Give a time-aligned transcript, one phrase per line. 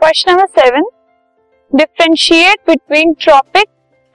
[0.00, 0.84] Question number seven
[1.72, 3.66] differentiate between tropic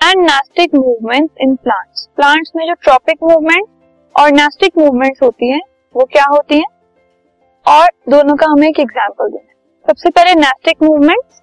[0.00, 3.66] and nastic movement in plants plants में जो tropic movement
[4.14, 5.60] और nastic movements होती हैं,
[5.94, 6.66] वो क्या होती हैं?
[7.66, 9.54] और दोनों का हमें एक एग्जांपल देना है
[9.86, 11.42] सबसे पहले नास्टिक मूवमेंट्स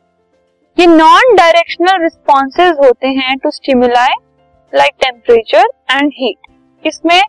[0.77, 4.15] ये नॉन डायरेक्शनल रिस्पॉन्सेज होते हैं to stimuli
[4.73, 7.21] like temperature and heat इसमें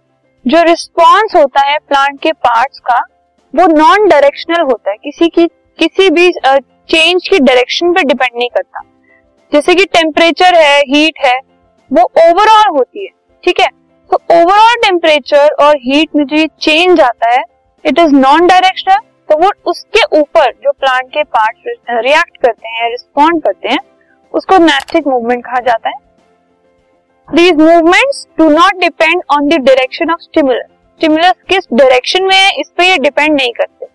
[0.45, 3.01] जो रिस्पॉन्स होता है प्लांट के पार्ट्स का,
[3.55, 5.47] वो नॉन डायरेक्शनल होता है। किसी की,
[5.79, 6.31] किसी भी
[6.89, 8.81] चेंज की डायरेक्शन पे डिपेंड नहीं करता।
[9.53, 11.39] जैसे कि टेम्परेचर है हीट है,
[11.91, 13.11] वो ओवरऑल होती है,
[13.45, 13.69] ठीक है?
[14.11, 17.43] तो ओवरऑल टेम्परेचर और हीट में जो ये चेंज आता है
[17.85, 22.91] इट इज़ नॉन डायरेक्शनल तो वो उसके ऊपर जो प्लांट के पार्ट रिएक्ट करते हैं
[22.91, 23.79] रिस्पॉन्ड करते हैं,
[24.35, 25.95] उसको नेस्टिक मूवमेंट कहा जाता है।
[27.29, 30.67] These movements do not depend on the direction of stimulus
[31.01, 33.87] stimulus किस डायरेक्शन में है, इस पर ये डिपेंड नहीं करते।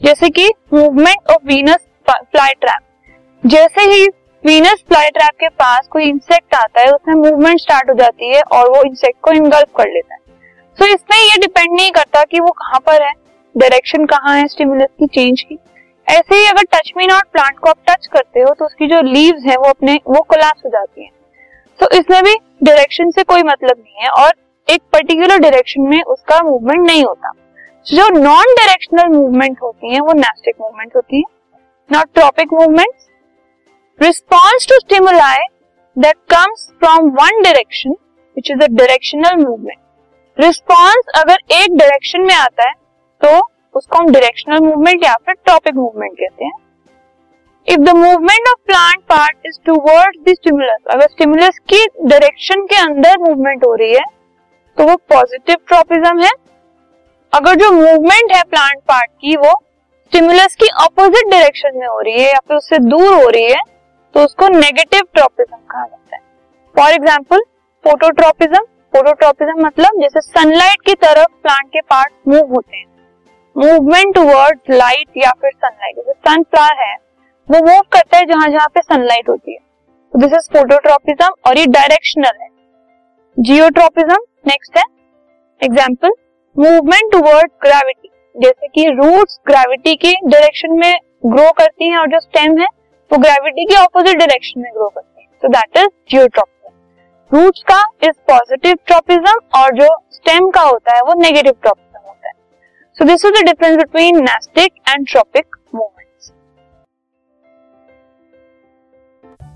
[0.00, 4.08] जैसे कि movement of Venus fly trap जैसे ही
[4.44, 8.42] वीनस फ्लाई ट्रैप के पास कोई इंसेक्ट आता है उसमें मूवमेंट स्टार्ट हो जाती है
[8.42, 10.20] और वो इंसेक्ट को इनगल्फ कर लेता है।
[10.78, 13.12] सो so, इसमें ये डिपेंड नहीं करता कि वो कहाँ पर है
[13.56, 15.58] डायरेक्शन कहाँ है स्टिमुलस की चेंज की।
[16.06, 19.00] ऐसे ही अगर टच मी नॉट प्लांट को आप टच करते हो तो उसकी जो
[19.02, 21.10] लीव्स है वो अपने वो कोलाप्स हो जाती है।
[21.80, 24.32] तो इसमें भी डायरेक्शन से कोई मतलब नहीं है और
[24.68, 27.32] एक पर्टिकुलर डायरेक्शन में उसका मूवमेंट नहीं होता।
[27.86, 31.39] जो नॉन डायरेक्शनल मूवमेंट होती है वो नेस्टिक मूवमेंट होती है।
[31.92, 35.46] Not tropic movement response to stimuli
[35.96, 37.90] that comes from one direction
[38.36, 39.78] which is a directional movement
[40.38, 42.72] response अगर एक डायरेक्शन में आता है
[43.20, 43.38] तो
[43.74, 46.52] उसको हम डायरेक्शनल मूवमेंट या फिर टॉपिक मूवमेंट कहते हैं।
[47.68, 52.76] If the movement of plant part is toward the stimulus अगर स्टिमुलस की डायरेक्शन के
[52.82, 54.04] अंदर मूवमेंट हो रही है
[54.78, 56.30] तो वो पॉजिटिव ट्रॉपिज्म है।
[57.32, 59.52] अगर जो मूवमेंट है प्लांट पार्ट की, वो
[60.12, 63.58] स्टिमुलस की अपोजिट डायरेक्शन में हो रही है या फिर उससे दूर हो रही है
[64.14, 66.22] तो उसको नेगेटिव ट्रॉपिज्म कहा जाता है।
[66.74, 67.42] फॉर एग्ज़ाम्पल
[67.84, 68.62] फोटोट्रोपिज्म
[68.94, 72.86] फोटोट्रोपिज्म मतलब जैसे सनलाइट की तरफ़ प्लांट के पार्ट मूव होते हैं।
[73.56, 76.94] मूवमेंट टुवर्ड्स लाइट या फिर सनलाइट जैसे सन सनफ्लावर है,
[77.48, 81.58] वो मूव करता है जहाँ जहाँ पे सनलाइट होती है। तो दिस इज़ फोटोट्रॉपिज्म और
[81.58, 82.48] ये डायरेक्शनल है।
[83.36, 84.84] जियोट्रोपिज्म नेक्स्ट है।
[85.60, 86.12] एग्ज़ाम्पल
[86.56, 88.09] मूवमेंट टुवर्ड ग्रेविटी
[88.40, 92.66] जैसे कि रूट्स ग्रेविटी के डायरेक्शन में ग्रो करती हैं और जो स्टेम है,
[93.10, 97.80] वो ग्रेविटी के ऑपोजिट डायरेक्शन में ग्रो करती है। So that is geotropism roots का
[98.02, 102.34] इज़ पॉजिटिव ट्रॉपिज्म और जो स्टेम का होता है, वो नेगेटिव ट्रॉपिज्म होता है।
[102.96, 105.99] So this is the difference between nastic and tropic movement